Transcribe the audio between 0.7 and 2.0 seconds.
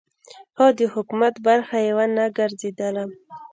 د حکومت برخه یې